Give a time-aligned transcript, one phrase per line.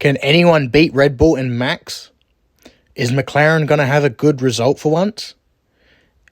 [0.00, 2.10] Can anyone beat Red Bull and Max?
[2.94, 5.34] Is McLaren going to have a good result for once?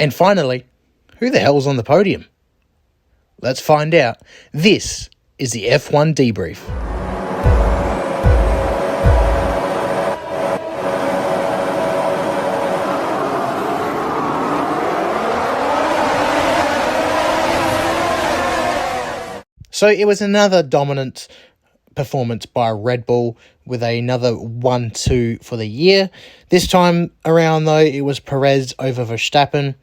[0.00, 0.64] And finally,
[1.18, 2.24] who the hell's on the podium?
[3.42, 4.22] Let's find out.
[4.52, 6.64] This is the F1 debrief.
[19.70, 21.28] So it was another dominant
[21.98, 23.36] performance by Red Bull
[23.66, 26.10] with another 1 2 for the year.
[26.48, 29.74] This time around, though, it was Perez over Verstappen.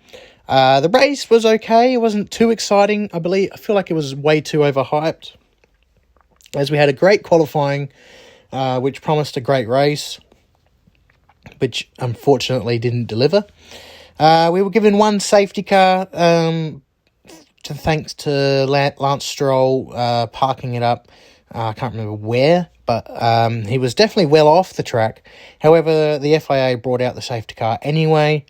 [0.48, 1.92] Uh, the race was okay.
[1.92, 3.10] It wasn't too exciting.
[3.12, 5.34] I believe I feel like it was way too overhyped.
[6.56, 7.92] As we had a great qualifying,
[8.54, 10.18] uh, which promised a great race,
[11.58, 13.46] which unfortunately didn't deliver.
[14.18, 16.82] Uh, we were given one safety car, um,
[17.64, 21.10] to thanks to Lance Stroll uh, parking it up.
[21.54, 25.28] Uh, I can't remember where, but um, he was definitely well off the track.
[25.60, 28.46] However, the FIA brought out the safety car anyway,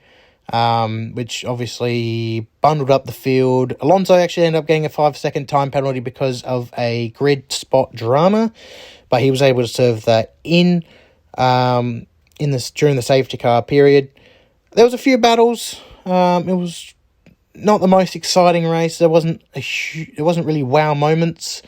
[0.52, 3.74] um, which obviously bundled up the field.
[3.80, 7.94] Alonso actually ended up getting a five second time penalty because of a grid spot
[7.94, 8.52] drama,
[9.10, 10.84] but he was able to serve that in
[11.38, 12.08] um,
[12.40, 14.10] in this during the safety car period.
[14.72, 15.80] There was a few battles.
[16.06, 16.94] Um, it was
[17.54, 18.98] not the most exciting race.
[18.98, 21.62] There wasn't a hu- there wasn't really wow moments.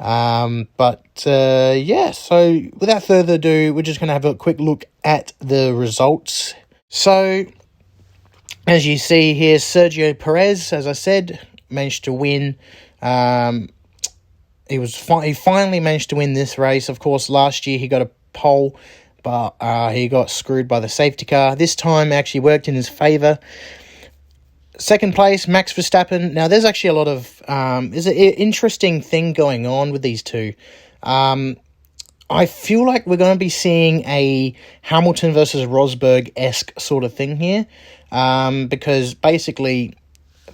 [0.00, 4.58] Um, but uh, yeah, so without further ado, we're just going to have a quick
[4.58, 6.54] look at the results.
[6.88, 7.44] So,
[8.66, 12.56] as you see here, Sergio Perez, as I said, managed to win.
[13.02, 13.68] Um,
[14.70, 16.88] he was fi- he finally managed to win this race.
[16.88, 18.78] Of course, last year he got a pole,
[19.22, 21.56] but uh, he got screwed by the safety car.
[21.56, 23.38] This time actually worked in his favour.
[24.80, 26.32] Second place, Max Verstappen.
[26.32, 30.54] Now, there's actually a lot of um, an interesting thing going on with these two.
[31.02, 31.58] Um,
[32.30, 37.12] I feel like we're going to be seeing a Hamilton versus Rosberg esque sort of
[37.12, 37.66] thing here,
[38.10, 39.92] um, because basically,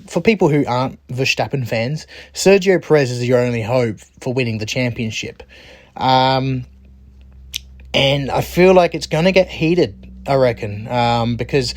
[0.09, 4.67] for people who aren't Verstappen fans, Sergio Perez is your only hope for winning the
[4.67, 5.45] championship.
[5.97, 6.65] Um,
[7.95, 11.77] and I feel like it's going to get heated, I reckon, um, because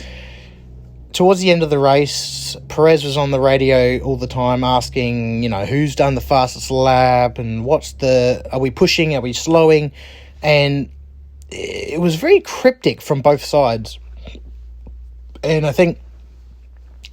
[1.14, 5.44] towards the end of the race, Perez was on the radio all the time asking,
[5.44, 9.34] you know, who's done the fastest lap and what's the, are we pushing, are we
[9.34, 9.92] slowing?
[10.44, 10.90] And
[11.50, 14.00] it was very cryptic from both sides.
[15.44, 16.00] And I think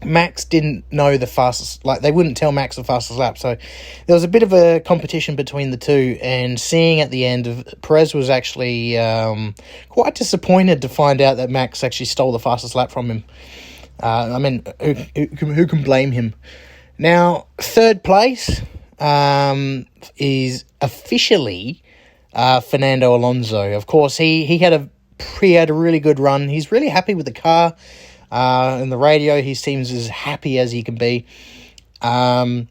[0.05, 3.39] Max didn't know the fastest, like, they wouldn't tell Max the fastest lap.
[3.39, 3.56] So
[4.06, 6.19] there was a bit of a competition between the two.
[6.21, 9.55] And seeing at the end of Perez was actually um,
[9.89, 13.25] quite disappointed to find out that Max actually stole the fastest lap from him.
[14.03, 14.95] Uh, I mean, who,
[15.39, 16.34] who, who, can blame him?
[16.99, 18.61] Now, third place
[18.99, 19.87] um,
[20.17, 21.83] is officially
[22.35, 23.73] uh, Fernando Alonso.
[23.73, 24.89] Of course, he, he had a
[25.41, 26.49] he had a really good run.
[26.49, 27.75] He's really happy with the car.
[28.31, 31.25] Uh, in the radio, he seems as happy as he can be.
[32.03, 32.69] Um,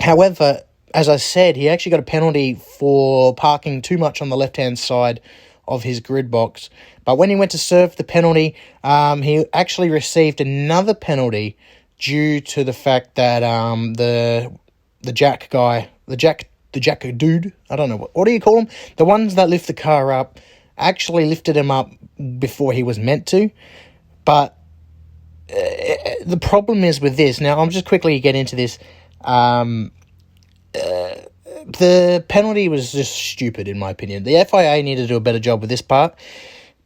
[0.00, 0.62] however,
[0.94, 4.56] as I said, he actually got a penalty for parking too much on the left
[4.56, 5.20] hand side
[5.66, 6.70] of his grid box.
[7.04, 11.56] But when he went to serve the penalty, um, he actually received another penalty
[11.98, 14.52] due to the fact that um, the
[15.02, 18.40] the jack guy, the jack the jack dude, I don't know what what do you
[18.40, 18.68] call them?
[18.96, 20.40] The ones that lift the car up
[20.76, 21.90] actually lifted him up
[22.38, 23.50] before he was meant to.
[24.24, 24.56] But
[25.50, 27.40] uh, the problem is with this.
[27.40, 28.78] Now I'm just quickly get into this.
[29.22, 29.92] Um,
[30.74, 31.14] uh,
[31.66, 34.24] the penalty was just stupid in my opinion.
[34.24, 36.14] The FIA needed to do a better job with this part.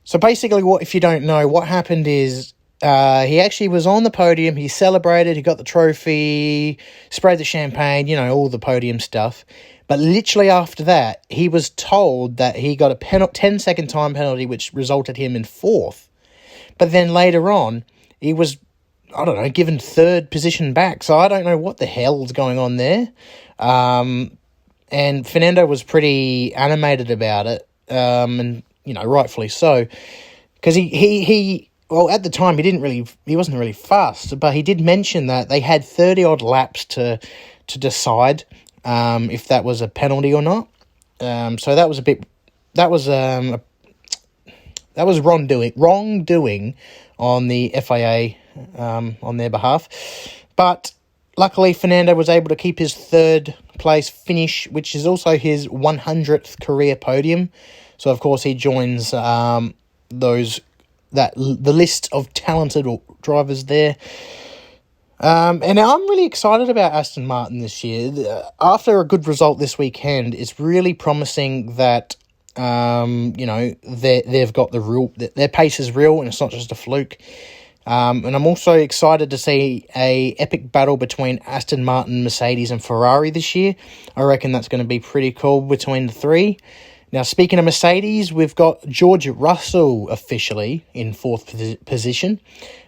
[0.04, 4.02] So basically, what if you don't know what happened is uh, he actually was on
[4.02, 4.56] the podium.
[4.56, 5.36] He celebrated.
[5.36, 6.78] He got the trophy,
[7.10, 8.06] sprayed the champagne.
[8.06, 9.44] You know all the podium stuff.
[9.88, 14.14] But literally after that, he was told that he got a pen- 10 second time
[14.14, 16.08] penalty, which resulted him in fourth.
[16.78, 17.84] But then later on,
[18.20, 18.58] he was,
[19.16, 21.02] I don't know, given third position back.
[21.02, 23.12] So I don't know what the hell's going on there.
[23.58, 24.36] Um,
[24.90, 29.86] and Fernando was pretty animated about it, um, and you know, rightfully so,
[30.54, 34.38] because he, he he well at the time he didn't really he wasn't really fast,
[34.38, 37.18] but he did mention that they had thirty odd laps to
[37.66, 38.44] to decide
[38.84, 40.68] um, if that was a penalty or not.
[41.20, 42.24] Um, so that was a bit
[42.74, 43.60] that was um,
[44.94, 46.74] that was wrongdoing wrongdoing
[47.18, 48.36] on the FIA
[48.76, 49.88] um, on their behalf,
[50.54, 50.92] but
[51.36, 56.60] luckily Fernando was able to keep his third place finish, which is also his 100th
[56.60, 57.50] career podium.
[57.98, 59.74] So of course he joins um,
[60.10, 60.60] those
[61.12, 62.86] that the list of talented
[63.22, 63.96] drivers there.
[65.20, 68.12] Um, and I'm really excited about Aston Martin this year.
[68.60, 72.16] After a good result this weekend, it's really promising that
[72.56, 76.50] Um, you know, they they've got the real their pace is real, and it's not
[76.50, 77.18] just a fluke.
[77.86, 82.82] Um, and I'm also excited to see a epic battle between Aston Martin, Mercedes, and
[82.82, 83.76] Ferrari this year.
[84.16, 86.58] I reckon that's going to be pretty cool between the three.
[87.12, 91.46] Now, speaking of Mercedes, we've got George Russell officially in fourth
[91.84, 92.40] position,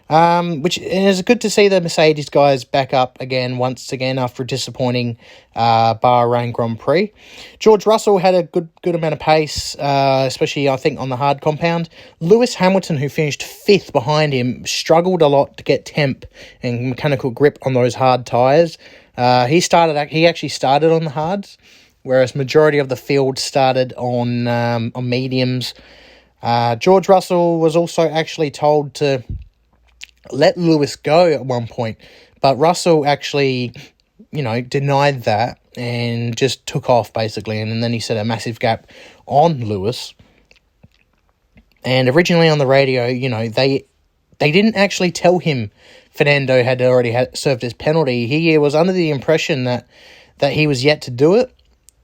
[0.09, 4.43] um, which is good to see the Mercedes guys back up again once again after
[4.43, 5.17] a disappointing
[5.55, 7.13] uh, Bahrain Grand Prix.
[7.59, 11.17] George Russell had a good good amount of pace, uh, especially I think on the
[11.17, 11.89] hard compound.
[12.19, 16.25] Lewis Hamilton, who finished fifth behind him, struggled a lot to get temp
[16.63, 18.77] and mechanical grip on those hard tires.
[19.17, 20.09] Uh, he started.
[20.09, 21.57] He actually started on the hards
[22.03, 25.73] whereas majority of the field started on um, on mediums.
[26.41, 29.23] Uh, George Russell was also actually told to
[30.31, 31.97] let Lewis go at one point,
[32.41, 33.73] but Russell actually,
[34.31, 38.59] you know, denied that and just took off basically, and, then he set a massive
[38.59, 38.87] gap
[39.25, 40.13] on Lewis.
[41.83, 43.85] And originally on the radio, you know, they
[44.39, 45.71] they didn't actually tell him
[46.11, 48.27] Fernando had already had served his penalty.
[48.27, 49.87] He was under the impression that
[50.39, 51.53] that he was yet to do it,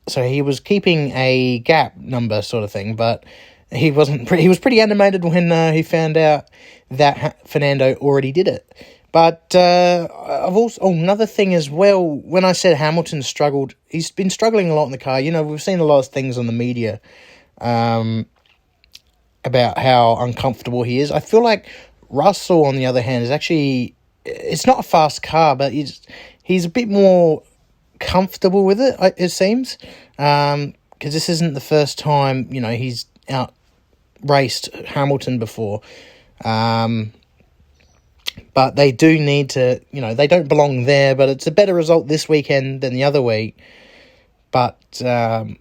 [0.07, 3.25] so he was keeping a gap number sort of thing, but
[3.71, 4.27] he wasn't.
[4.27, 6.49] Pretty, he was pretty animated when uh, he found out
[6.91, 8.73] that Fernando already did it.
[9.11, 12.05] But uh, I've also oh, another thing as well.
[12.05, 15.21] When I said Hamilton struggled, he's been struggling a lot in the car.
[15.21, 16.99] You know, we've seen a lot of things on the media
[17.61, 18.25] um,
[19.45, 21.11] about how uncomfortable he is.
[21.11, 21.65] I feel like
[22.09, 23.95] Russell, on the other hand, is actually
[24.25, 26.01] it's not a fast car, but he's
[26.43, 27.41] he's a bit more
[27.99, 28.95] comfortable with it.
[29.17, 29.77] It seems
[30.17, 33.54] because um, this isn't the first time you know he's out
[34.25, 35.81] raced Hamilton before.
[36.43, 37.13] Um,
[38.53, 41.15] but they do need to, you know, they don't belong there.
[41.15, 43.57] But it's a better result this weekend than the other week.
[44.51, 45.57] But um,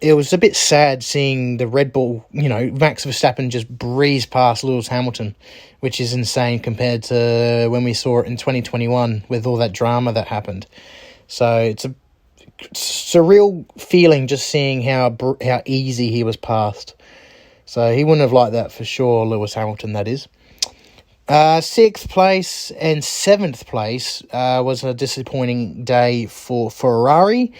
[0.00, 4.26] it was a bit sad seeing the Red Bull, you know, Max Verstappen just breeze
[4.26, 5.34] past Lewis Hamilton,
[5.80, 10.12] which is insane compared to when we saw it in 2021 with all that drama
[10.12, 10.66] that happened.
[11.28, 11.94] So it's a
[12.74, 16.94] surreal feeling just seeing how how easy he was passed.
[17.66, 20.28] So he wouldn't have liked that for sure, Lewis Hamilton, that is.
[21.28, 27.52] Uh, sixth place and seventh place uh, was a disappointing day for Ferrari.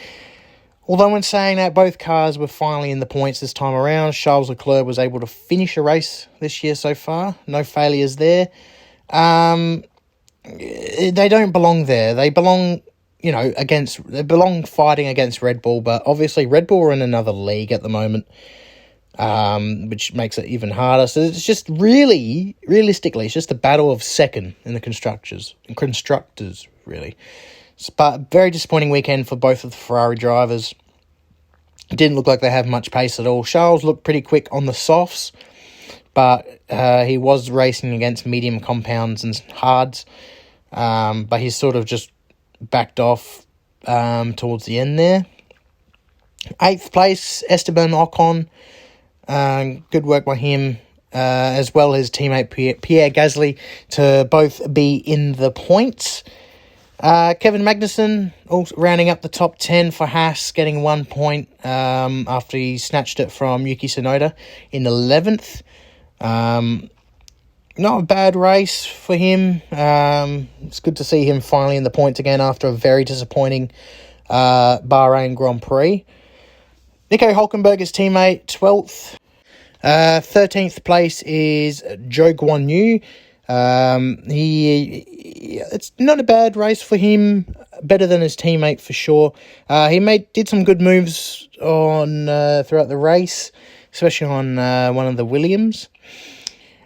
[0.88, 4.12] Although, in saying that, both cars were finally in the points this time around.
[4.12, 7.34] Charles Leclerc was able to finish a race this year so far.
[7.48, 8.48] No failures there.
[9.10, 9.82] Um,
[10.44, 12.14] they don't belong there.
[12.14, 12.82] They belong
[13.26, 17.02] you know, against they belong fighting against Red Bull, but obviously Red Bull are in
[17.02, 18.24] another league at the moment,
[19.18, 21.06] um, which makes it even harder.
[21.06, 26.68] So it's just really, realistically, it's just a battle of second in the constructors, constructors
[26.84, 27.16] really.
[27.96, 30.74] But very disappointing weekend for both of the Ferrari drivers.
[31.90, 33.44] It didn't look like they have much pace at all.
[33.44, 35.32] Charles looked pretty quick on the softs,
[36.14, 40.06] but uh, he was racing against medium compounds and hards.
[40.72, 42.10] Um, but he's sort of just
[42.60, 43.46] backed off
[43.86, 45.26] um, towards the end there.
[46.60, 48.48] Eighth place, Esteban Ocon.
[49.28, 50.78] Uh, good work by him,
[51.12, 53.58] uh, as well as teammate Pierre, Pierre Gasly,
[53.90, 56.22] to both be in the points.
[56.98, 62.24] Uh, Kevin Magnussen also rounding up the top 10 for Haas, getting one point um,
[62.26, 64.32] after he snatched it from Yuki Tsunoda
[64.70, 65.62] in 11th.
[66.20, 66.88] Um,
[67.76, 69.60] not a bad race for him.
[69.70, 73.70] Um, it's good to see him finally in the points again after a very disappointing
[74.30, 76.04] uh, Bahrain Grand Prix.
[77.08, 79.16] Nico Hulkenberg, his teammate, 12th.
[79.82, 83.00] Uh, 13th place is Zhou Guanyu.
[83.48, 85.04] Um, he,
[85.72, 87.54] it's not a bad race for him.
[87.82, 89.32] Better than his teammate for sure.
[89.68, 93.52] Uh, he made did some good moves on uh, throughout the race,
[93.92, 95.88] especially on uh, one of the Williams.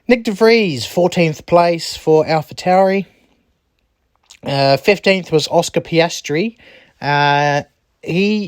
[0.07, 3.07] Nick De Vries, 14th place for AlphaTauri.
[4.43, 6.59] Uh, 15th was Oscar Piastri.
[7.00, 7.62] Uh,
[8.03, 8.47] he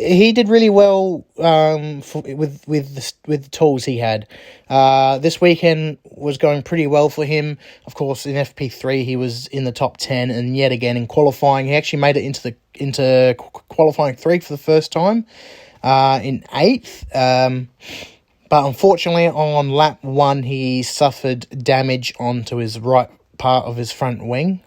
[0.00, 4.26] he did really well um, for, with with the, with the tools he had.
[4.68, 7.58] Uh, this weekend was going pretty well for him.
[7.86, 11.06] Of course, in FP three he was in the top ten, and yet again in
[11.06, 13.34] qualifying he actually made it into the into
[13.68, 15.26] qualifying three for the first time.
[15.82, 17.04] Uh, in eighth.
[17.16, 17.68] Um,
[18.50, 24.26] but unfortunately, on lap one, he suffered damage onto his right part of his front
[24.26, 24.60] wing,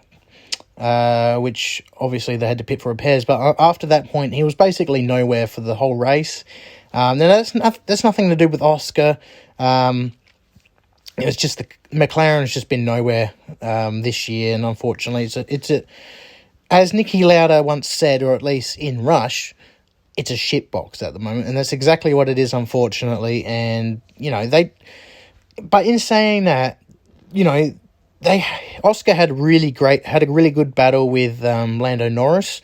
[0.77, 3.25] uh, which obviously they had to pit for repairs.
[3.25, 6.43] But after that point, he was basically nowhere for the whole race.
[6.93, 9.17] Um, now that's not, that's nothing to do with Oscar.
[9.59, 10.13] Um,
[11.17, 15.53] it was just the McLaren's just been nowhere um, this year, and unfortunately, it's a,
[15.53, 15.83] it's a
[16.71, 19.53] as Niki Lauda once said, or at least in Rush,
[20.17, 23.45] it's a shit box at the moment, and that's exactly what it is, unfortunately.
[23.45, 24.73] And you know they,
[25.61, 26.81] but in saying that,
[27.31, 27.77] you know
[28.23, 28.45] they
[28.83, 32.61] Oscar had really great had a really good battle with um, Lando Norris,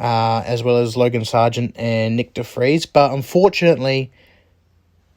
[0.00, 4.10] uh, as well as Logan Sargeant and Nick De Vries, but unfortunately.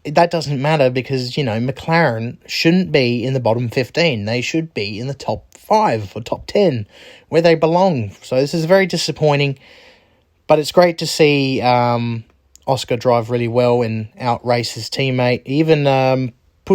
[0.05, 4.23] That doesn't matter because, you know, McLaren shouldn't be in the bottom 15.
[4.23, 6.87] They should be in the top five or top 10
[7.27, 8.11] where they belong.
[8.21, 9.59] So this is very disappointing.
[10.47, 12.23] But it's great to see um,
[12.65, 15.41] Oscar drive really well and outrace his teammate.
[15.45, 16.31] Even um,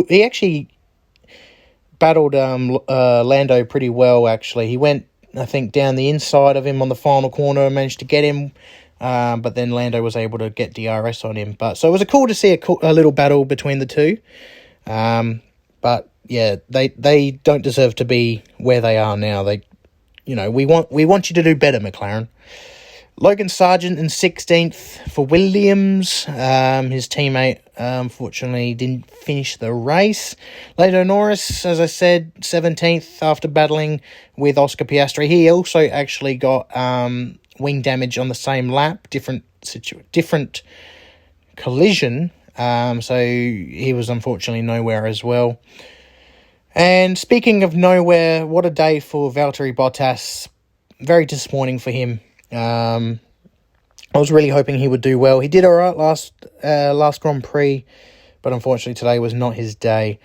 [0.09, 0.69] he actually
[2.05, 4.29] battled um, uh, Lando pretty well.
[4.29, 7.75] Actually, he went I think down the inside of him on the final corner and
[7.75, 8.53] managed to get him.
[9.01, 11.57] Um, but then Lando was able to get DRS on him.
[11.59, 13.87] But so it was a cool to see a, cool, a little battle between the
[13.87, 14.19] two.
[14.87, 15.41] Um,
[15.81, 19.43] but yeah, they they don't deserve to be where they are now.
[19.43, 19.63] They,
[20.27, 22.29] you know, we want we want you to do better, McLaren.
[23.17, 26.27] Logan Sargeant in 16th for Williams.
[26.27, 30.35] Um, his teammate unfortunately didn't finish the race.
[30.79, 34.01] Lando Norris, as I said, 17th after battling
[34.37, 35.29] with Oscar Piastri.
[35.29, 40.65] He also actually got um, wing damage on the same lap, different situ- different
[41.55, 42.33] collision.
[42.59, 45.61] Um, so he was unfortunately nowhere as well.
[46.75, 50.49] And speaking of nowhere, what a day for Valtteri Bottas.
[51.01, 52.21] Very disappointing for him.
[52.55, 53.21] Um,
[54.15, 55.41] I was really hoping he would do well.
[55.41, 56.33] He did all right last
[56.63, 57.85] uh, last Grand Prix,
[58.43, 60.21] but unfortunately today was not his day.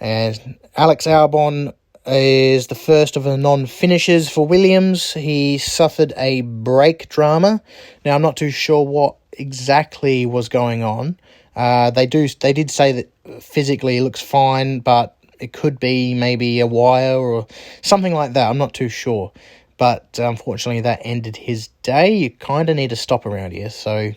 [0.00, 1.74] And Alex Albon
[2.06, 5.12] is the first of the non-finishers for Williams.
[5.12, 7.60] He suffered a brake drama.
[8.04, 11.18] Now I'm not too sure what exactly was going on.
[11.54, 16.14] Uh, they do they did say that physically it looks fine, but it could be
[16.14, 17.46] maybe a wire or
[17.82, 18.48] something like that.
[18.48, 19.32] I'm not too sure.
[19.78, 22.14] But unfortunately, that ended his day.
[22.14, 24.12] You kind of need to stop around here, so,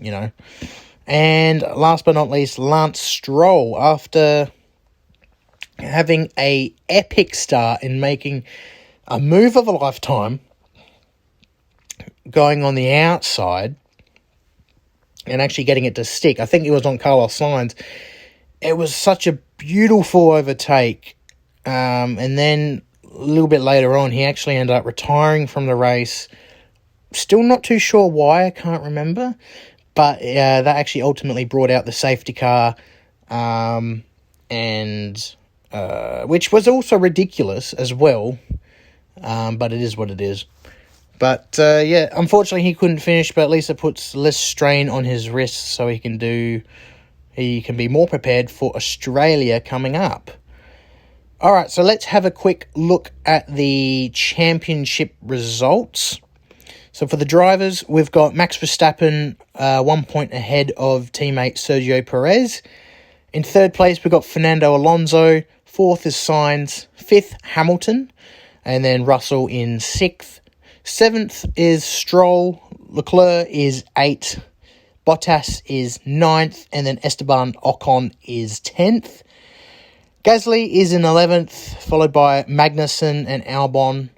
[0.00, 0.30] you know.
[1.06, 4.50] And last but not least, Lance Stroll, after
[5.78, 8.44] having a epic start in making
[9.06, 10.40] a move of a lifetime,
[12.30, 13.76] going on the outside
[15.26, 16.40] and actually getting it to stick.
[16.40, 17.74] I think it was on Carlos Sainz.
[18.60, 21.16] It was such a beautiful overtake.
[21.64, 22.82] Um, and then
[23.18, 26.28] a little bit later on, he actually ended up retiring from the race.
[27.12, 29.34] Still not too sure why, I can't remember.
[29.94, 32.76] But uh, that actually ultimately brought out the safety car,
[33.28, 34.04] um,
[34.48, 35.36] and
[35.72, 38.38] uh, which was also ridiculous as well.
[39.20, 40.44] Um, but it is what it is.
[41.18, 43.32] But uh, yeah, unfortunately he couldn't finish.
[43.32, 46.62] But at least it puts less strain on his wrists, so he can do.
[47.32, 50.30] He can be more prepared for Australia coming up.
[51.40, 56.20] All right, so let's have a quick look at the championship results.
[56.90, 62.04] So for the drivers, we've got Max Verstappen uh, one point ahead of teammate Sergio
[62.04, 62.60] Perez.
[63.32, 65.44] In third place, we've got Fernando Alonso.
[65.64, 66.88] Fourth is Sainz.
[66.96, 68.10] Fifth, Hamilton.
[68.64, 70.40] And then Russell in sixth.
[70.82, 72.60] Seventh is Stroll.
[72.88, 74.40] Leclerc is eight.
[75.06, 76.66] Bottas is ninth.
[76.72, 79.22] And then Esteban Ocon is tenth.
[80.24, 84.10] Gasly is in 11th, followed by Magnussen and Albon.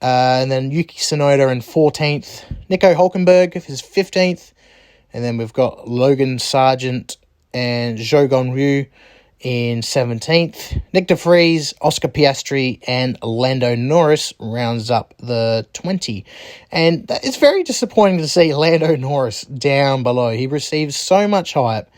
[0.00, 2.44] Uh, and then Yuki Tsunoda in 14th.
[2.70, 4.52] Nico Hulkenberg is 15th.
[5.12, 7.18] And then we've got Logan Sargeant
[7.52, 8.88] and Zhou Guanyu
[9.40, 10.82] in 17th.
[10.94, 11.14] Nick De
[11.82, 16.24] Oscar Piastri, and Lando Norris rounds up the 20.
[16.72, 20.30] And it's very disappointing to see Lando Norris down below.
[20.30, 21.90] He receives so much hype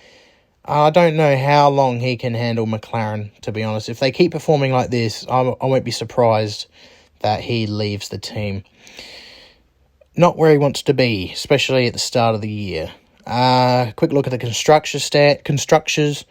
[0.64, 3.88] I don't know how long he can handle McLaren, to be honest.
[3.88, 6.68] If they keep performing like this, I, I won't be surprised
[7.20, 8.62] that he leaves the team.
[10.16, 12.92] Not where he wants to be, especially at the start of the year.
[13.26, 16.24] Uh, quick look at the construction stat constructors.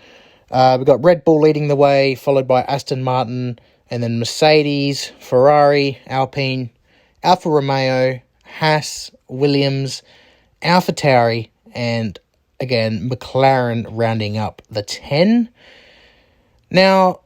[0.50, 3.60] Uh, we've got Red Bull leading the way, followed by Aston Martin,
[3.90, 6.70] and then Mercedes, Ferrari, Alpine,
[7.24, 10.04] Alfa Romeo, Haas, Williams,
[10.62, 12.20] Alpha Tauri, and
[12.62, 15.50] again, McLaren rounding up the 10.
[16.70, 17.22] Now,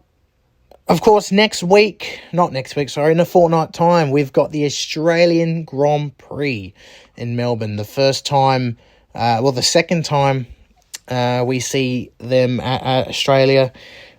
[0.88, 4.66] of course, next week, not next week, sorry, in a fortnight time, we've got the
[4.66, 6.74] Australian Grand Prix
[7.18, 7.76] in Melbourne.
[7.76, 8.78] The first time,
[9.14, 10.48] uh, well, the second time
[11.08, 13.72] uh, we see them at, at, Australia.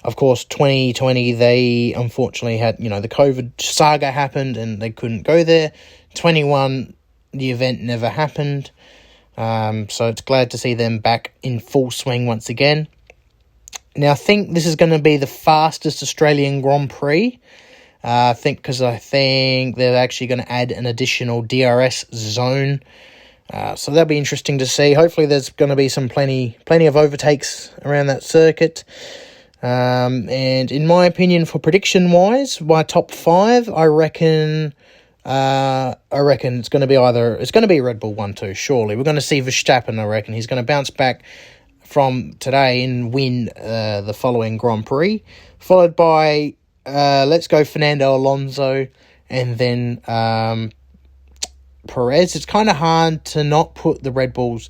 [0.04, 5.22] Of course, 2020, they unfortunately had, you know, the COVID saga happened and they couldn't
[5.22, 5.72] go there.
[6.14, 6.94] 21,
[7.32, 8.70] the event never happened.
[9.36, 12.88] Um, so it's glad to see them back in full swing once again.
[13.96, 17.40] Now, I think this is going to be the fastest Australian Grand Prix.
[18.04, 22.80] Uh, I think because I think they're actually going to add an additional DRS zone
[23.52, 24.92] Uh, so that'll be interesting to see.
[24.94, 28.84] Hopefully, there's going to be some plenty, plenty of overtakes around that circuit.
[29.62, 34.74] Um, and in my opinion, for prediction wise, my top five, I reckon,
[35.26, 38.32] uh, I reckon it's going to be either it's going to be Red Bull one
[38.32, 38.54] two.
[38.54, 39.98] Surely, we're going to see Verstappen.
[39.98, 41.24] I reckon he's going to bounce back
[41.84, 45.24] from today and win uh, the following Grand Prix,
[45.58, 46.54] followed by
[46.86, 48.86] uh, let's go Fernando Alonso,
[49.28, 50.70] and then um,
[51.88, 52.36] Perez.
[52.36, 54.68] It's kind of hard to not put the Red Bulls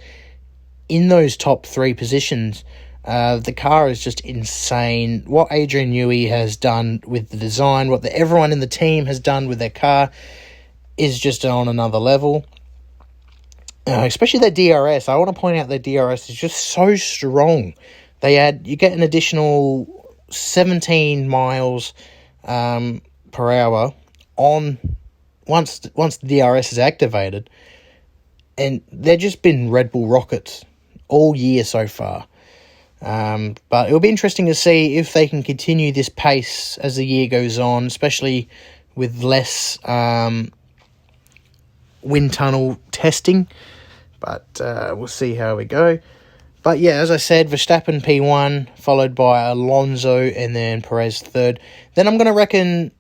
[0.89, 2.65] in those top three positions.
[3.05, 5.23] Uh, the car is just insane.
[5.27, 9.21] What Adrian Newey has done with the design, what the, everyone in the team has
[9.21, 10.11] done with their car,
[10.97, 12.45] is just on another level.
[13.87, 15.09] Uh, especially their DRS.
[15.09, 17.75] I want to point out their DRS is just so strong.
[18.21, 21.95] They add you get an additional 17 miles
[22.45, 23.01] um,
[23.31, 23.95] per hour
[24.37, 24.79] on
[25.47, 27.49] once once the DRS is activated,
[28.59, 30.65] and they've just been Red Bull rockets
[31.09, 32.27] all year so far.
[33.03, 37.07] Um, but it'll be interesting to see if they can continue this pace as the
[37.07, 38.49] year goes on, especially
[38.95, 40.51] with less um,
[42.07, 43.49] wind tunnel testing.
[44.21, 45.99] But uh, we'll see how we go.
[46.63, 51.61] But yeah, as I said, Verstappen P1, followed by Alonso, and then Perez third.
[51.95, 52.91] Then I'm going to reckon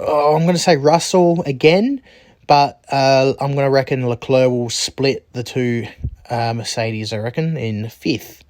[0.00, 2.02] oh, I'm going to say Russell again,
[2.46, 5.86] but uh, I'm going to reckon Leclerc will split the two
[6.28, 8.44] uh, Mercedes, I reckon, in fifth.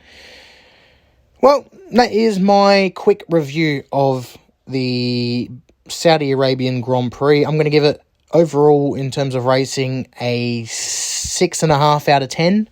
[1.42, 5.50] Well, that is my quick review of the
[5.88, 7.44] Saudi Arabian Grand Prix.
[7.44, 8.00] I'm going to give it
[8.32, 12.68] overall, in terms of racing, a six and a half out of ten.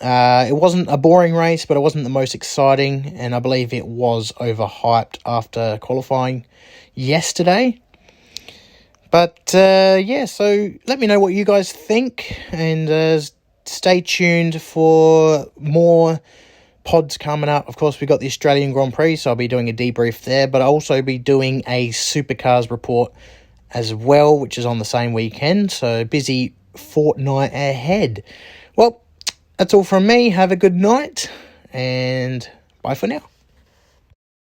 [0.00, 3.72] Uh, it wasn't a boring race, but it wasn't the most exciting, and I believe
[3.72, 6.44] it was overhyped after qualifying
[6.94, 7.80] yesterday.
[9.12, 13.20] But uh, yeah, so let me know what you guys think, and uh,
[13.64, 16.20] stay tuned for more
[16.84, 17.68] pods coming up.
[17.68, 20.48] Of course, we've got the Australian Grand Prix, so I'll be doing a debrief there,
[20.48, 23.12] but I'll also be doing a supercars report
[23.74, 25.70] as well, which is on the same weekend.
[25.70, 28.24] So busy fortnight ahead.
[28.76, 29.02] Well,
[29.56, 30.30] that's all from me.
[30.30, 31.30] Have a good night,
[31.72, 32.48] and
[32.82, 33.22] bye for now.